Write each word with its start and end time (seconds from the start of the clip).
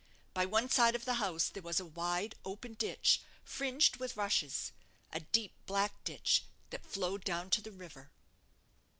By 0.33 0.47
one 0.47 0.67
side 0.67 0.95
of 0.95 1.05
the 1.05 1.13
house 1.21 1.47
there 1.49 1.61
was 1.61 1.79
a 1.79 1.85
wide, 1.85 2.33
open 2.43 2.73
ditch, 2.73 3.21
fringed 3.43 3.97
with 3.97 4.17
rushes 4.17 4.71
a 5.13 5.19
deep, 5.19 5.53
black 5.67 6.03
ditch, 6.05 6.43
that 6.71 6.83
flowed 6.87 7.23
down 7.23 7.51
to 7.51 7.61
the 7.61 7.71
river. 7.71 8.09